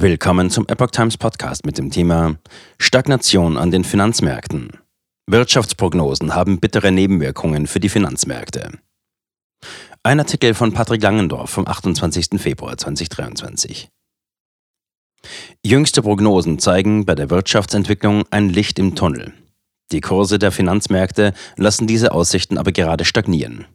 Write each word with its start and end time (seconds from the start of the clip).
Willkommen 0.00 0.48
zum 0.48 0.64
Epoch 0.68 0.92
Times 0.92 1.16
Podcast 1.16 1.66
mit 1.66 1.76
dem 1.76 1.90
Thema 1.90 2.36
Stagnation 2.78 3.56
an 3.56 3.72
den 3.72 3.82
Finanzmärkten. 3.82 4.78
Wirtschaftsprognosen 5.26 6.36
haben 6.36 6.60
bittere 6.60 6.92
Nebenwirkungen 6.92 7.66
für 7.66 7.80
die 7.80 7.88
Finanzmärkte. 7.88 8.78
Ein 10.04 10.20
Artikel 10.20 10.54
von 10.54 10.72
Patrick 10.72 11.02
Langendorf 11.02 11.50
vom 11.50 11.66
28. 11.66 12.40
Februar 12.40 12.78
2023. 12.78 13.88
Jüngste 15.66 16.02
Prognosen 16.02 16.60
zeigen 16.60 17.04
bei 17.04 17.16
der 17.16 17.28
Wirtschaftsentwicklung 17.28 18.22
ein 18.30 18.50
Licht 18.50 18.78
im 18.78 18.94
Tunnel. 18.94 19.32
Die 19.90 20.00
Kurse 20.00 20.38
der 20.38 20.52
Finanzmärkte 20.52 21.32
lassen 21.56 21.88
diese 21.88 22.12
Aussichten 22.12 22.56
aber 22.56 22.70
gerade 22.70 23.04
stagnieren. 23.04 23.66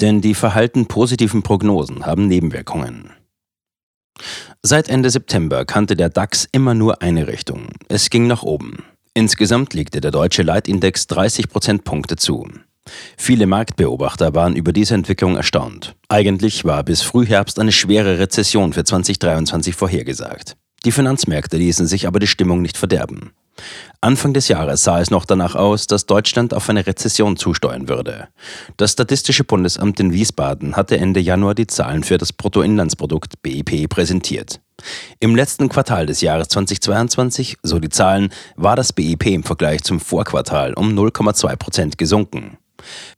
Denn 0.00 0.20
die 0.20 0.34
verhalten 0.34 0.86
positiven 0.86 1.42
Prognosen 1.42 2.06
haben 2.06 2.28
Nebenwirkungen. 2.28 3.10
Seit 4.62 4.88
Ende 4.88 5.08
September 5.08 5.64
kannte 5.64 5.94
der 5.94 6.08
DAX 6.08 6.48
immer 6.50 6.74
nur 6.74 7.00
eine 7.00 7.28
Richtung. 7.28 7.68
Es 7.88 8.10
ging 8.10 8.26
nach 8.26 8.42
oben. 8.42 8.82
Insgesamt 9.14 9.72
legte 9.72 10.00
der 10.00 10.10
deutsche 10.10 10.42
Leitindex 10.42 11.06
30 11.06 11.48
Prozentpunkte 11.48 12.16
zu. 12.16 12.44
Viele 13.16 13.46
Marktbeobachter 13.46 14.34
waren 14.34 14.56
über 14.56 14.72
diese 14.72 14.94
Entwicklung 14.94 15.36
erstaunt. 15.36 15.94
Eigentlich 16.08 16.64
war 16.64 16.82
bis 16.82 17.02
Frühherbst 17.02 17.60
eine 17.60 17.70
schwere 17.70 18.18
Rezession 18.18 18.72
für 18.72 18.82
2023 18.82 19.76
vorhergesagt. 19.76 20.56
Die 20.84 20.92
Finanzmärkte 20.92 21.56
ließen 21.56 21.86
sich 21.86 22.08
aber 22.08 22.18
die 22.18 22.26
Stimmung 22.26 22.60
nicht 22.60 22.78
verderben. 22.78 23.30
Anfang 24.00 24.32
des 24.32 24.46
Jahres 24.46 24.84
sah 24.84 25.00
es 25.00 25.10
noch 25.10 25.24
danach 25.24 25.56
aus, 25.56 25.88
dass 25.88 26.06
Deutschland 26.06 26.54
auf 26.54 26.70
eine 26.70 26.86
Rezession 26.86 27.36
zusteuern 27.36 27.88
würde. 27.88 28.28
Das 28.76 28.92
Statistische 28.92 29.42
Bundesamt 29.42 29.98
in 29.98 30.12
Wiesbaden 30.12 30.76
hatte 30.76 30.98
Ende 30.98 31.18
Januar 31.18 31.56
die 31.56 31.66
Zahlen 31.66 32.04
für 32.04 32.16
das 32.16 32.32
Bruttoinlandsprodukt 32.32 33.42
BIP 33.42 33.88
präsentiert. 33.88 34.60
Im 35.18 35.34
letzten 35.34 35.68
Quartal 35.68 36.06
des 36.06 36.20
Jahres 36.20 36.46
2022, 36.48 37.58
so 37.64 37.80
die 37.80 37.88
Zahlen, 37.88 38.32
war 38.54 38.76
das 38.76 38.92
BIP 38.92 39.26
im 39.26 39.42
Vergleich 39.42 39.82
zum 39.82 39.98
Vorquartal 39.98 40.74
um 40.74 40.96
0,2 40.96 41.56
Prozent 41.56 41.98
gesunken. 41.98 42.56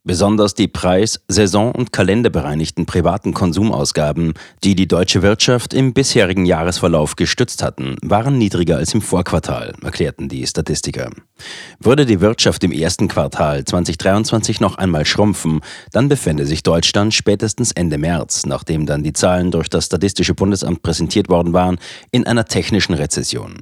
Besonders 0.04 0.54
die 0.54 0.68
preis-, 0.68 1.20
saison- 1.28 1.72
und 1.72 1.92
kalenderbereinigten 1.92 2.86
privaten 2.86 3.34
Konsumausgaben, 3.34 4.34
die 4.64 4.74
die 4.74 4.88
deutsche 4.88 5.22
Wirtschaft 5.22 5.74
im 5.74 5.92
bisherigen 5.92 6.46
Jahresverlauf 6.46 7.16
gestützt 7.16 7.62
hatten, 7.62 7.96
waren 8.02 8.38
niedriger 8.38 8.76
als 8.76 8.94
im 8.94 9.02
Vorquartal, 9.02 9.74
erklärten 9.82 10.28
die 10.28 10.46
Statistiker. 10.46 11.10
Würde 11.78 12.06
die 12.06 12.20
Wirtschaft 12.20 12.64
im 12.64 12.72
ersten 12.72 13.08
Quartal 13.08 13.64
2023 13.64 14.60
noch 14.60 14.76
einmal 14.76 15.04
schrumpfen, 15.04 15.60
dann 15.92 16.08
befände 16.08 16.46
sich 16.46 16.62
Deutschland 16.62 17.14
spätestens 17.14 17.72
Ende 17.72 17.98
März, 17.98 18.46
nachdem 18.46 18.86
dann 18.86 19.02
die 19.02 19.12
Zahlen 19.12 19.50
durch 19.50 19.68
das 19.68 19.86
Statistische 19.86 20.34
Bundesamt 20.34 20.82
präsentiert 20.82 21.28
worden 21.28 21.52
waren, 21.52 21.78
in 22.10 22.26
einer 22.26 22.44
technischen 22.44 22.94
Rezession. 22.94 23.58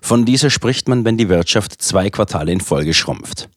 Von 0.00 0.24
dieser 0.24 0.50
spricht 0.50 0.88
man, 0.88 1.04
wenn 1.04 1.16
die 1.16 1.28
Wirtschaft 1.28 1.80
zwei 1.82 2.10
Quartale 2.10 2.52
in 2.52 2.60
Folge 2.60 2.94
schrumpft. 2.94 3.48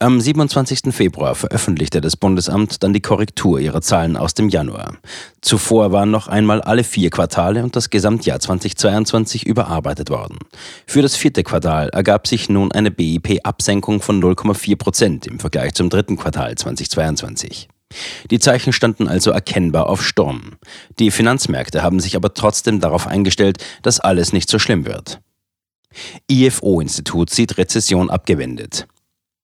Am 0.00 0.20
27. 0.20 0.92
Februar 0.94 1.34
veröffentlichte 1.34 2.00
das 2.00 2.16
Bundesamt 2.16 2.82
dann 2.82 2.92
die 2.92 3.00
Korrektur 3.00 3.60
ihrer 3.60 3.80
Zahlen 3.80 4.16
aus 4.16 4.34
dem 4.34 4.48
Januar. 4.48 4.98
Zuvor 5.40 5.92
waren 5.92 6.10
noch 6.10 6.28
einmal 6.28 6.60
alle 6.60 6.84
vier 6.84 7.10
Quartale 7.10 7.62
und 7.62 7.76
das 7.76 7.90
Gesamtjahr 7.90 8.40
2022 8.40 9.46
überarbeitet 9.46 10.10
worden. 10.10 10.38
Für 10.86 11.00
das 11.00 11.16
vierte 11.16 11.42
Quartal 11.42 11.88
ergab 11.90 12.26
sich 12.26 12.48
nun 12.48 12.72
eine 12.72 12.90
BIP-Absenkung 12.90 14.02
von 14.02 14.22
0,4 14.22 14.76
Prozent 14.76 15.26
im 15.26 15.38
Vergleich 15.38 15.74
zum 15.74 15.88
dritten 15.88 16.16
Quartal 16.16 16.54
2022. 16.54 17.68
Die 18.30 18.40
Zeichen 18.40 18.72
standen 18.72 19.08
also 19.08 19.30
erkennbar 19.30 19.88
auf 19.88 20.04
Sturm. 20.04 20.56
Die 20.98 21.10
Finanzmärkte 21.10 21.82
haben 21.82 22.00
sich 22.00 22.16
aber 22.16 22.34
trotzdem 22.34 22.80
darauf 22.80 23.06
eingestellt, 23.06 23.58
dass 23.82 24.00
alles 24.00 24.32
nicht 24.32 24.50
so 24.50 24.58
schlimm 24.58 24.84
wird. 24.84 25.20
IFO-Institut 26.28 27.30
sieht 27.30 27.56
Rezession 27.56 28.10
abgewendet. 28.10 28.88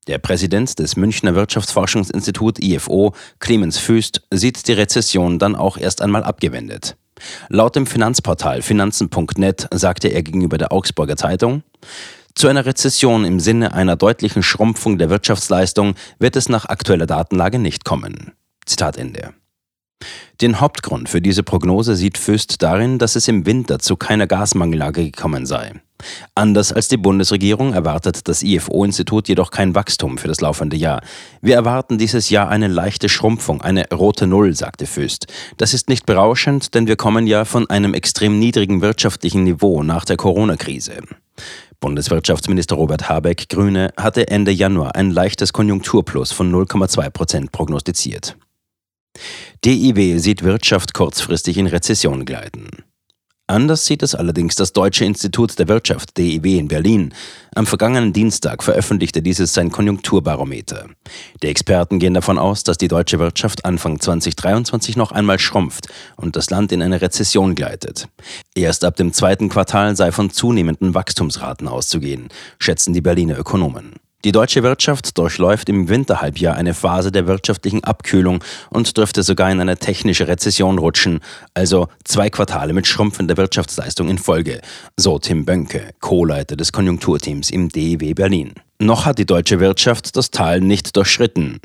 Der 0.06 0.18
Präsident 0.18 0.78
des 0.78 0.96
Münchner 0.96 1.34
Wirtschaftsforschungsinstitut 1.34 2.58
IFO, 2.62 3.14
Clemens 3.38 3.78
Füst, 3.78 4.22
sieht 4.30 4.66
die 4.66 4.72
Rezession 4.72 5.38
dann 5.38 5.54
auch 5.54 5.76
erst 5.76 6.00
einmal 6.00 6.24
abgewendet. 6.24 6.96
Laut 7.48 7.76
dem 7.76 7.86
Finanzportal 7.86 8.62
Finanzen.net 8.62 9.68
sagte 9.72 10.08
er 10.08 10.22
gegenüber 10.22 10.56
der 10.56 10.72
Augsburger 10.72 11.16
Zeitung, 11.16 11.62
zu 12.34 12.48
einer 12.48 12.64
Rezession 12.64 13.24
im 13.24 13.40
Sinne 13.40 13.74
einer 13.74 13.96
deutlichen 13.96 14.42
Schrumpfung 14.42 14.98
der 14.98 15.10
Wirtschaftsleistung 15.10 15.94
wird 16.18 16.36
es 16.36 16.48
nach 16.48 16.64
aktueller 16.66 17.06
Datenlage 17.06 17.58
nicht 17.58 17.84
kommen. 17.84 18.32
Zitat 18.64 18.96
Ende. 18.96 19.34
Den 20.40 20.60
Hauptgrund 20.60 21.08
für 21.08 21.20
diese 21.20 21.42
Prognose 21.42 21.96
sieht 21.96 22.16
Füst 22.16 22.62
darin, 22.62 22.98
dass 22.98 23.16
es 23.16 23.28
im 23.28 23.44
Winter 23.44 23.78
zu 23.78 23.96
keiner 23.96 24.26
Gasmangellage 24.26 25.04
gekommen 25.04 25.44
sei. 25.44 25.74
Anders 26.34 26.72
als 26.72 26.88
die 26.88 26.96
Bundesregierung 26.96 27.72
erwartet 27.72 28.28
das 28.28 28.42
IFO-Institut 28.42 29.28
jedoch 29.28 29.50
kein 29.50 29.74
Wachstum 29.74 30.18
für 30.18 30.28
das 30.28 30.40
laufende 30.40 30.76
Jahr. 30.76 31.02
Wir 31.40 31.54
erwarten 31.54 31.98
dieses 31.98 32.30
Jahr 32.30 32.48
eine 32.48 32.68
leichte 32.68 33.08
Schrumpfung, 33.08 33.60
eine 33.60 33.88
rote 33.92 34.26
Null, 34.26 34.54
sagte 34.54 34.86
Füst. 34.86 35.26
Das 35.56 35.74
ist 35.74 35.88
nicht 35.88 36.06
berauschend, 36.06 36.74
denn 36.74 36.86
wir 36.86 36.96
kommen 36.96 37.26
ja 37.26 37.44
von 37.44 37.68
einem 37.70 37.94
extrem 37.94 38.38
niedrigen 38.38 38.80
wirtschaftlichen 38.80 39.44
Niveau 39.44 39.82
nach 39.82 40.04
der 40.04 40.16
Corona-Krise. 40.16 41.00
Bundeswirtschaftsminister 41.80 42.76
Robert 42.76 43.08
Habeck, 43.08 43.48
Grüne, 43.48 43.92
hatte 43.96 44.28
Ende 44.28 44.50
Januar 44.50 44.94
ein 44.96 45.10
leichtes 45.10 45.52
Konjunkturplus 45.52 46.30
von 46.32 46.52
0,2 46.52 47.10
Prozent 47.10 47.52
prognostiziert. 47.52 48.36
DIW 49.64 50.18
sieht 50.18 50.42
Wirtschaft 50.42 50.94
kurzfristig 50.94 51.56
in 51.56 51.66
Rezession 51.66 52.24
gleiten. 52.24 52.68
Anders 53.50 53.84
sieht 53.84 54.04
es 54.04 54.14
allerdings 54.14 54.54
das 54.54 54.72
Deutsche 54.72 55.04
Institut 55.04 55.58
der 55.58 55.66
Wirtschaft 55.66 56.16
DIW 56.16 56.56
in 56.56 56.68
Berlin. 56.68 57.12
Am 57.52 57.66
vergangenen 57.66 58.12
Dienstag 58.12 58.62
veröffentlichte 58.62 59.22
dieses 59.22 59.52
sein 59.52 59.72
Konjunkturbarometer. 59.72 60.86
Die 61.42 61.48
Experten 61.48 61.98
gehen 61.98 62.14
davon 62.14 62.38
aus, 62.38 62.62
dass 62.62 62.78
die 62.78 62.86
deutsche 62.86 63.18
Wirtschaft 63.18 63.64
Anfang 63.64 63.98
2023 63.98 64.96
noch 64.96 65.10
einmal 65.10 65.40
schrumpft 65.40 65.88
und 66.16 66.36
das 66.36 66.48
Land 66.50 66.70
in 66.70 66.80
eine 66.80 67.02
Rezession 67.02 67.56
gleitet. 67.56 68.06
Erst 68.54 68.84
ab 68.84 68.94
dem 68.94 69.12
zweiten 69.12 69.48
Quartal 69.48 69.96
sei 69.96 70.12
von 70.12 70.30
zunehmenden 70.30 70.94
Wachstumsraten 70.94 71.66
auszugehen, 71.66 72.28
schätzen 72.60 72.94
die 72.94 73.00
Berliner 73.00 73.36
Ökonomen. 73.36 73.96
Die 74.22 74.32
deutsche 74.32 74.62
Wirtschaft 74.62 75.16
durchläuft 75.16 75.70
im 75.70 75.88
Winterhalbjahr 75.88 76.54
eine 76.54 76.74
Phase 76.74 77.10
der 77.10 77.26
wirtschaftlichen 77.26 77.84
Abkühlung 77.84 78.44
und 78.68 78.98
dürfte 78.98 79.22
sogar 79.22 79.50
in 79.50 79.60
eine 79.60 79.78
technische 79.78 80.28
Rezession 80.28 80.78
rutschen, 80.78 81.20
also 81.54 81.88
zwei 82.04 82.28
Quartale 82.28 82.74
mit 82.74 82.86
schrumpfender 82.86 83.38
Wirtschaftsleistung 83.38 84.10
in 84.10 84.18
Folge, 84.18 84.60
so 84.98 85.18
Tim 85.18 85.46
Bönke, 85.46 85.94
Co-Leiter 86.00 86.56
des 86.56 86.70
Konjunkturteams 86.70 87.48
im 87.48 87.70
DEW 87.70 88.12
Berlin. 88.12 88.52
Noch 88.78 89.06
hat 89.06 89.18
die 89.18 89.24
deutsche 89.24 89.58
Wirtschaft 89.58 90.14
das 90.16 90.30
Tal 90.30 90.60
nicht 90.60 90.96
durchschritten. 90.96 91.60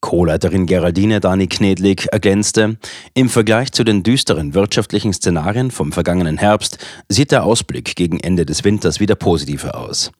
Co-Leiterin 0.00 0.64
Geraldine 0.64 1.20
Dani 1.20 1.46
Knedlik 1.46 2.06
ergänzte, 2.06 2.78
im 3.12 3.28
Vergleich 3.28 3.70
zu 3.70 3.84
den 3.84 4.02
düsteren 4.02 4.54
wirtschaftlichen 4.54 5.12
Szenarien 5.12 5.70
vom 5.70 5.92
vergangenen 5.92 6.38
Herbst 6.38 6.78
sieht 7.10 7.32
der 7.32 7.44
Ausblick 7.44 7.96
gegen 7.96 8.18
Ende 8.18 8.46
des 8.46 8.64
Winters 8.64 8.98
wieder 8.98 9.14
positiver 9.14 9.76
aus. 9.76 10.10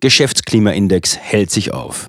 Geschäftsklimaindex 0.00 1.16
hält 1.16 1.50
sich 1.50 1.72
auf. 1.72 2.08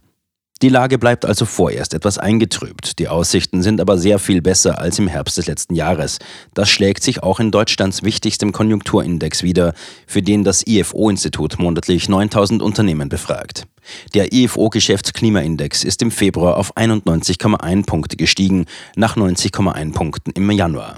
Die 0.61 0.69
Lage 0.69 0.97
bleibt 0.97 1.25
also 1.25 1.45
vorerst 1.45 1.94
etwas 1.94 2.17
eingetrübt. 2.17 2.97
Die 2.97 3.09
Aussichten 3.09 3.61
sind 3.61 3.81
aber 3.81 3.97
sehr 3.97 4.19
viel 4.19 4.41
besser 4.41 4.79
als 4.79 4.97
im 5.00 5.09
Herbst 5.09 5.38
des 5.38 5.47
letzten 5.47 5.75
Jahres. 5.75 6.17
Das 6.53 6.69
schlägt 6.69 7.03
sich 7.03 7.22
auch 7.22 7.41
in 7.41 7.51
Deutschlands 7.51 8.03
wichtigstem 8.03 8.53
Konjunkturindex 8.53 9.44
wieder, 9.44 9.73
für 10.07 10.22
den 10.22 10.45
das 10.45 10.66
IFO-Institut 10.66 11.59
monatlich 11.59 12.07
9000 12.07 12.61
Unternehmen 12.61 13.09
befragt. 13.09 13.67
Der 14.13 14.31
IFO-Geschäftsklimaindex 14.31 15.83
ist 15.83 16.01
im 16.01 16.09
Februar 16.09 16.56
auf 16.56 16.75
91,1 16.77 17.85
Punkte 17.85 18.16
gestiegen, 18.16 18.66
nach 18.95 19.17
90,1 19.17 19.94
Punkten 19.94 20.31
im 20.31 20.50
Januar. 20.51 20.97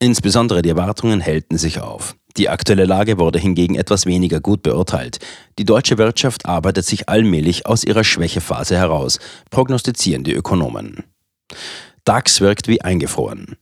Insbesondere 0.00 0.62
die 0.62 0.68
Erwartungen 0.68 1.20
hellten 1.20 1.58
sich 1.58 1.80
auf. 1.80 2.16
Die 2.36 2.48
aktuelle 2.48 2.84
Lage 2.84 3.18
wurde 3.18 3.38
hingegen 3.38 3.74
etwas 3.74 4.06
weniger 4.06 4.40
gut 4.40 4.62
beurteilt. 4.62 5.18
Die 5.58 5.64
deutsche 5.64 5.98
Wirtschaft 5.98 6.46
arbeitet 6.46 6.86
sich 6.86 7.08
allmählich 7.08 7.66
aus 7.66 7.84
ihrer 7.84 8.04
Schwächephase 8.04 8.76
heraus, 8.76 9.18
prognostizieren 9.50 10.24
die 10.24 10.32
Ökonomen. 10.32 11.04
DAX 12.04 12.40
wirkt 12.40 12.68
wie 12.68 12.80
eingefroren. 12.82 13.56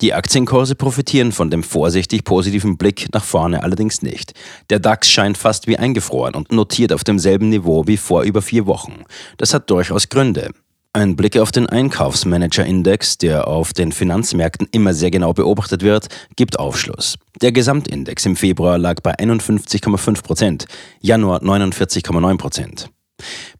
Die 0.00 0.14
Aktienkurse 0.14 0.76
profitieren 0.76 1.30
von 1.30 1.50
dem 1.50 1.62
vorsichtig 1.62 2.24
positiven 2.24 2.78
Blick 2.78 3.12
nach 3.12 3.24
vorne 3.24 3.62
allerdings 3.62 4.00
nicht. 4.00 4.32
Der 4.70 4.78
DAX 4.78 5.10
scheint 5.10 5.36
fast 5.36 5.66
wie 5.66 5.76
eingefroren 5.76 6.34
und 6.34 6.52
notiert 6.52 6.92
auf 6.94 7.04
demselben 7.04 7.50
Niveau 7.50 7.86
wie 7.86 7.98
vor 7.98 8.22
über 8.22 8.40
vier 8.40 8.66
Wochen. 8.66 9.04
Das 9.36 9.52
hat 9.52 9.68
durchaus 9.68 10.08
Gründe. 10.08 10.52
Ein 10.92 11.14
Blick 11.14 11.38
auf 11.38 11.52
den 11.52 11.68
Einkaufsmanager-Index, 11.68 13.16
der 13.18 13.46
auf 13.46 13.72
den 13.72 13.92
Finanzmärkten 13.92 14.66
immer 14.72 14.92
sehr 14.92 15.12
genau 15.12 15.32
beobachtet 15.32 15.82
wird, 15.82 16.08
gibt 16.34 16.58
Aufschluss. 16.58 17.16
Der 17.40 17.52
Gesamtindex 17.52 18.26
im 18.26 18.34
Februar 18.34 18.76
lag 18.76 19.00
bei 19.00 19.16
51,5 19.16 20.24
Prozent, 20.24 20.64
Januar 21.00 21.42
49,9 21.42 22.38
Prozent. 22.38 22.90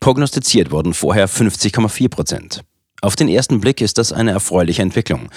Prognostiziert 0.01 0.73
wurden 0.73 0.93
vorher 0.93 1.29
50,4 1.29 2.09
Prozent. 2.09 2.63
Auf 3.01 3.15
den 3.15 3.29
ersten 3.29 3.61
Blick 3.61 3.81
ist 3.81 3.99
das 3.99 4.13
eine 4.13 4.33
erfreuliche 4.33 4.83
Entwicklung. 4.83 5.29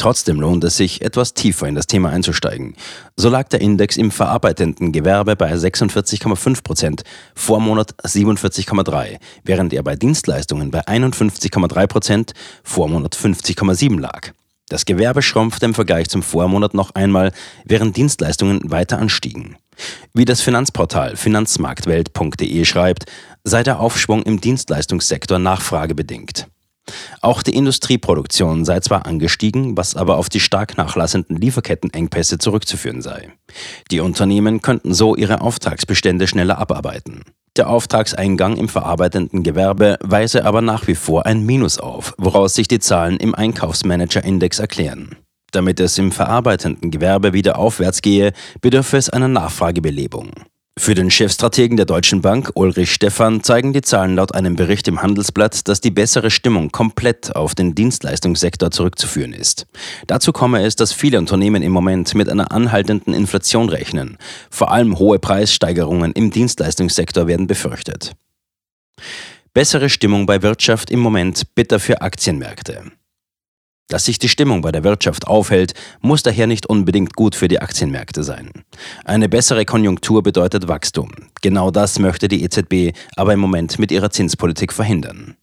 Trotzdem 0.00 0.40
lohnt 0.40 0.64
es 0.64 0.78
sich, 0.78 1.02
etwas 1.02 1.34
tiefer 1.34 1.68
in 1.68 1.74
das 1.74 1.86
Thema 1.86 2.08
einzusteigen. 2.08 2.74
So 3.16 3.28
lag 3.28 3.48
der 3.50 3.60
Index 3.60 3.98
im 3.98 4.10
verarbeitenden 4.10 4.92
Gewerbe 4.92 5.36
bei 5.36 5.52
46,5 5.52 6.62
Prozent, 6.62 7.02
Vormonat 7.34 7.94
47,3, 8.02 9.18
während 9.44 9.74
er 9.74 9.82
bei 9.82 9.96
Dienstleistungen 9.96 10.70
bei 10.70 10.80
51,3 10.88 11.86
Prozent, 11.86 12.32
Vormonat 12.64 13.14
50,7 13.14 14.00
lag. 14.00 14.30
Das 14.70 14.86
Gewerbe 14.86 15.20
schrumpfte 15.20 15.66
im 15.66 15.74
Vergleich 15.74 16.08
zum 16.08 16.22
Vormonat 16.22 16.72
noch 16.72 16.94
einmal, 16.94 17.30
während 17.66 17.94
Dienstleistungen 17.94 18.70
weiter 18.70 18.98
anstiegen. 18.98 19.56
Wie 20.14 20.24
das 20.24 20.40
Finanzportal 20.40 21.14
finanzmarktwelt.de 21.14 22.64
schreibt, 22.64 23.04
sei 23.44 23.62
der 23.62 23.78
Aufschwung 23.78 24.22
im 24.22 24.40
Dienstleistungssektor 24.40 25.38
nachfragebedingt. 25.38 26.46
Auch 27.20 27.42
die 27.42 27.54
Industrieproduktion 27.54 28.64
sei 28.64 28.80
zwar 28.80 29.06
angestiegen, 29.06 29.76
was 29.76 29.94
aber 29.94 30.16
auf 30.16 30.28
die 30.28 30.40
stark 30.40 30.76
nachlassenden 30.76 31.36
Lieferkettenengpässe 31.36 32.38
zurückzuführen 32.38 33.02
sei. 33.02 33.30
Die 33.90 34.00
Unternehmen 34.00 34.62
könnten 34.62 34.94
so 34.94 35.14
ihre 35.14 35.40
Auftragsbestände 35.40 36.26
schneller 36.26 36.58
abarbeiten. 36.58 37.22
Der 37.56 37.68
Auftragseingang 37.68 38.56
im 38.56 38.68
verarbeitenden 38.68 39.42
Gewerbe 39.42 39.98
weise 40.02 40.44
aber 40.44 40.62
nach 40.62 40.86
wie 40.86 40.94
vor 40.94 41.26
ein 41.26 41.44
Minus 41.44 41.78
auf, 41.78 42.14
woraus 42.16 42.54
sich 42.54 42.68
die 42.68 42.78
Zahlen 42.78 43.16
im 43.16 43.34
Einkaufsmanager-Index 43.34 44.60
erklären. 44.60 45.16
Damit 45.52 45.80
es 45.80 45.98
im 45.98 46.12
verarbeitenden 46.12 46.92
Gewerbe 46.92 47.32
wieder 47.32 47.58
aufwärts 47.58 48.02
gehe, 48.02 48.32
bedürfe 48.60 48.96
es 48.96 49.10
einer 49.10 49.28
Nachfragebelebung. 49.28 50.30
Für 50.78 50.94
den 50.94 51.10
Chefstrategen 51.10 51.76
der 51.76 51.84
Deutschen 51.84 52.22
Bank, 52.22 52.52
Ulrich 52.54 52.92
Stephan, 52.92 53.42
zeigen 53.42 53.72
die 53.72 53.82
Zahlen 53.82 54.14
laut 54.14 54.34
einem 54.34 54.56
Bericht 54.56 54.88
im 54.88 55.02
Handelsblatt, 55.02 55.68
dass 55.68 55.80
die 55.80 55.90
bessere 55.90 56.30
Stimmung 56.30 56.70
komplett 56.70 57.36
auf 57.36 57.54
den 57.54 57.74
Dienstleistungssektor 57.74 58.70
zurückzuführen 58.70 59.32
ist. 59.32 59.66
Dazu 60.06 60.32
komme 60.32 60.64
es, 60.64 60.76
dass 60.76 60.92
viele 60.92 61.18
Unternehmen 61.18 61.62
im 61.62 61.72
Moment 61.72 62.14
mit 62.14 62.28
einer 62.30 62.50
anhaltenden 62.50 63.12
Inflation 63.12 63.68
rechnen. 63.68 64.16
Vor 64.48 64.70
allem 64.70 64.98
hohe 64.98 65.18
Preissteigerungen 65.18 66.12
im 66.12 66.30
Dienstleistungssektor 66.30 67.26
werden 67.26 67.46
befürchtet. 67.46 68.12
Bessere 69.52 69.90
Stimmung 69.90 70.26
bei 70.26 70.42
Wirtschaft 70.42 70.90
im 70.90 71.00
Moment 71.00 71.54
bitter 71.54 71.80
für 71.80 72.00
Aktienmärkte. 72.00 72.92
Dass 73.90 74.04
sich 74.04 74.20
die 74.20 74.28
Stimmung 74.28 74.62
bei 74.62 74.70
der 74.70 74.84
Wirtschaft 74.84 75.26
aufhält, 75.26 75.74
muss 76.00 76.22
daher 76.22 76.46
nicht 76.46 76.66
unbedingt 76.66 77.14
gut 77.14 77.34
für 77.34 77.48
die 77.48 77.60
Aktienmärkte 77.60 78.22
sein. 78.22 78.50
Eine 79.04 79.28
bessere 79.28 79.64
Konjunktur 79.64 80.22
bedeutet 80.22 80.68
Wachstum. 80.68 81.10
Genau 81.42 81.72
das 81.72 81.98
möchte 81.98 82.28
die 82.28 82.44
EZB 82.44 82.96
aber 83.16 83.34
im 83.34 83.40
Moment 83.40 83.80
mit 83.80 83.90
ihrer 83.90 84.10
Zinspolitik 84.10 84.72
verhindern. 84.72 85.36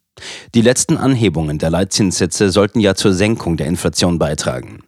Die 0.56 0.62
letzten 0.62 0.98
Anhebungen 0.98 1.60
der 1.60 1.70
Leitzinssätze 1.70 2.50
sollten 2.50 2.80
ja 2.80 2.96
zur 2.96 3.14
Senkung 3.14 3.58
der 3.58 3.68
Inflation 3.68 4.18
beitragen. 4.18 4.80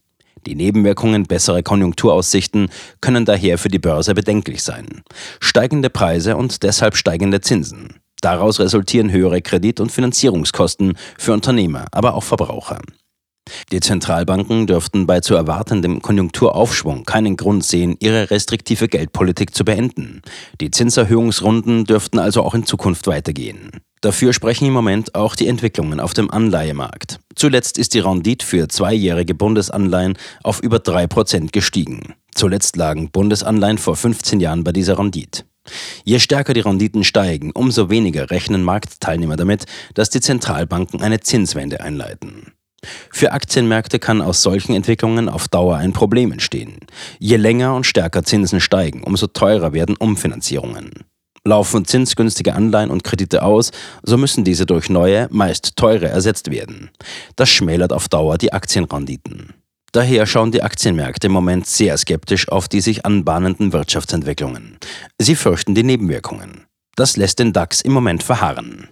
Die 0.47 0.55
Nebenwirkungen 0.55 1.23
besserer 1.23 1.61
Konjunkturaussichten 1.61 2.69
können 3.01 3.25
daher 3.25 3.57
für 3.57 3.67
die 3.67 3.77
Börse 3.77 4.13
bedenklich 4.13 4.63
sein. 4.63 5.01
Steigende 5.41 5.89
Preise 5.89 6.37
und 6.37 6.63
deshalb 6.63 6.95
steigende 6.95 7.41
Zinsen. 7.41 7.95
Daraus 8.21 8.61
resultieren 8.61 9.11
höhere 9.11 9.41
Kredit- 9.41 9.81
und 9.81 9.91
Finanzierungskosten 9.91 10.97
für 11.17 11.33
Unternehmer, 11.33 11.87
aber 11.91 12.13
auch 12.13 12.23
Verbraucher. 12.23 12.79
Die 13.71 13.79
Zentralbanken 13.79 14.67
dürften 14.67 15.05
bei 15.05 15.19
zu 15.19 15.35
erwartendem 15.35 16.01
Konjunkturaufschwung 16.01 17.05
keinen 17.05 17.37
Grund 17.37 17.63
sehen, 17.63 17.95
ihre 17.99 18.31
restriktive 18.31 18.87
Geldpolitik 18.87 19.55
zu 19.55 19.65
beenden. 19.65 20.21
Die 20.61 20.71
Zinserhöhungsrunden 20.71 21.85
dürften 21.85 22.19
also 22.19 22.43
auch 22.43 22.53
in 22.53 22.65
Zukunft 22.65 23.07
weitergehen. 23.07 23.71
Dafür 24.01 24.31
sprechen 24.31 24.65
im 24.65 24.73
Moment 24.73 25.13
auch 25.15 25.35
die 25.35 25.47
Entwicklungen 25.47 25.99
auf 25.99 26.13
dem 26.13 26.31
Anleihemarkt. 26.31 27.19
Zuletzt 27.35 27.77
ist 27.77 27.93
die 27.93 27.99
Rendite 27.99 28.45
für 28.45 28.69
zweijährige 28.69 29.35
Bundesanleihen 29.35 30.17
auf 30.41 30.61
über 30.61 30.77
3% 30.77 31.51
gestiegen. 31.51 32.13
Zuletzt 32.33 32.77
lagen 32.77 33.11
Bundesanleihen 33.11 33.77
vor 33.77 33.97
15 33.97 34.39
Jahren 34.39 34.63
bei 34.63 34.71
dieser 34.71 34.97
Rendite. 34.97 35.43
Je 36.03 36.19
stärker 36.19 36.53
die 36.53 36.61
Renditen 36.61 37.03
steigen, 37.03 37.51
umso 37.51 37.89
weniger 37.89 38.31
rechnen 38.31 38.63
Marktteilnehmer 38.63 39.35
damit, 39.35 39.65
dass 39.93 40.09
die 40.09 40.21
Zentralbanken 40.21 41.01
eine 41.01 41.19
Zinswende 41.19 41.81
einleiten. 41.81 42.53
Für 43.11 43.31
Aktienmärkte 43.31 43.99
kann 43.99 44.21
aus 44.21 44.41
solchen 44.41 44.73
Entwicklungen 44.73 45.29
auf 45.29 45.47
Dauer 45.47 45.77
ein 45.77 45.93
Problem 45.93 46.31
entstehen. 46.31 46.77
Je 47.19 47.37
länger 47.37 47.75
und 47.75 47.85
stärker 47.85 48.23
Zinsen 48.23 48.61
steigen, 48.61 49.03
umso 49.03 49.27
teurer 49.27 49.73
werden 49.73 49.95
Umfinanzierungen. 49.95 50.91
Laufen 51.45 51.85
zinsgünstige 51.85 52.53
Anleihen 52.53 52.91
und 52.91 53.03
Kredite 53.03 53.43
aus, 53.43 53.71
so 54.03 54.17
müssen 54.17 54.43
diese 54.43 54.65
durch 54.65 54.89
neue, 54.89 55.27
meist 55.31 55.75
teure 55.77 56.07
ersetzt 56.07 56.51
werden. 56.51 56.91
Das 57.35 57.49
schmälert 57.49 57.93
auf 57.93 58.09
Dauer 58.09 58.37
die 58.37 58.53
Aktienrenditen. 58.53 59.53
Daher 59.91 60.27
schauen 60.27 60.51
die 60.51 60.61
Aktienmärkte 60.61 61.27
im 61.27 61.33
Moment 61.33 61.65
sehr 61.65 61.97
skeptisch 61.97 62.49
auf 62.49 62.67
die 62.67 62.81
sich 62.81 63.05
anbahnenden 63.05 63.73
Wirtschaftsentwicklungen. 63.73 64.77
Sie 65.17 65.35
fürchten 65.35 65.73
die 65.73 65.83
Nebenwirkungen. 65.83 66.65
Das 66.95 67.17
lässt 67.17 67.39
den 67.39 67.53
DAX 67.53 67.81
im 67.81 67.93
Moment 67.93 68.21
verharren. 68.21 68.89